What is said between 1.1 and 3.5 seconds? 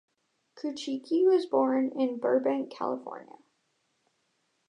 was born in Burbank, California.